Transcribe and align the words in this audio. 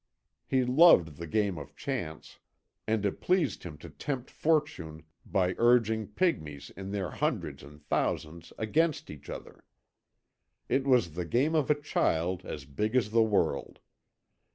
He 0.47 0.63
loved 0.65 1.17
the 1.17 1.27
game 1.27 1.59
of 1.59 1.75
chance, 1.75 2.39
and 2.87 3.05
it 3.05 3.21
pleased 3.21 3.61
him 3.61 3.77
to 3.77 3.89
tempt 3.91 4.31
fortune 4.31 5.03
by 5.27 5.53
urging 5.59 6.07
pigmies 6.07 6.71
in 6.71 6.89
their 6.89 7.11
hundreds 7.11 7.61
and 7.61 7.79
thousands 7.79 8.51
against 8.57 9.11
each 9.11 9.29
other. 9.29 9.63
It 10.67 10.87
was 10.87 11.11
the 11.11 11.25
game 11.25 11.53
of 11.53 11.69
a 11.69 11.79
child 11.79 12.43
as 12.47 12.65
big 12.65 12.95
as 12.95 13.11
the 13.11 13.21
world. 13.21 13.77